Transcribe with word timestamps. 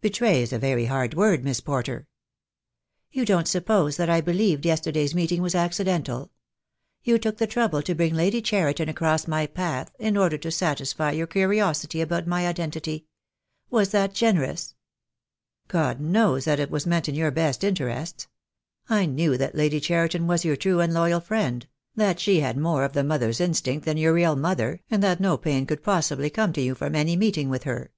"Betray 0.00 0.42
is 0.42 0.52
a 0.52 0.58
very 0.58 0.86
hard 0.86 1.14
word, 1.14 1.44
Miss 1.44 1.60
Porter." 1.60 2.08
"You 3.12 3.24
don't 3.24 3.46
suppose 3.46 3.98
that 3.98 4.10
I 4.10 4.20
believed 4.20 4.66
yesterday's 4.66 5.14
meet 5.14 5.30
ing 5.30 5.42
was 5.42 5.54
accidental? 5.54 6.32
You 7.04 7.18
took 7.18 7.36
the 7.36 7.46
trouble 7.46 7.80
to 7.82 7.94
bring 7.94 8.14
Lady 8.16 8.42
Cheriton 8.42 8.88
across 8.88 9.28
my 9.28 9.46
path 9.46 9.94
in 10.00 10.16
order 10.16 10.36
to 10.38 10.50
satisfy 10.50 11.12
your 11.12 11.28
curiosity 11.28 12.00
about 12.00 12.26
my 12.26 12.48
identity. 12.48 13.06
"Was 13.70 13.90
that 13.90 14.12
generous?" 14.12 14.70
10* 14.70 14.70
I48 14.70 14.70
THE 15.68 15.72
DAY 15.76 15.78
WILL 15.78 15.82
COME." 15.84 15.94
God 16.00 16.00
knows 16.00 16.44
that 16.46 16.58
it 16.58 16.70
was 16.72 16.86
meant 16.88 17.08
in 17.08 17.14
your 17.14 17.30
best 17.30 17.62
interests. 17.62 18.26
I 18.88 19.06
knew 19.06 19.36
that 19.38 19.54
Lady 19.54 19.78
Cheriton 19.78 20.26
was 20.26 20.44
your 20.44 20.56
true 20.56 20.80
and 20.80 20.92
loyal 20.92 21.20
friend— 21.20 21.64
that 21.94 22.18
she 22.18 22.40
had 22.40 22.56
more 22.56 22.82
of 22.82 22.92
the 22.94 23.04
mother's 23.04 23.40
instinct 23.40 23.84
than 23.84 23.98
your 23.98 24.14
real 24.14 24.34
mother, 24.34 24.80
and 24.90 25.00
that 25.04 25.20
no 25.20 25.38
pain 25.38 25.64
could 25.64 25.84
possibly 25.84 26.28
come 26.28 26.52
to 26.54 26.60
you 26.60 26.74
from 26.74 26.96
any 26.96 27.14
meeting 27.14 27.48
with 27.48 27.62
her. 27.62 27.92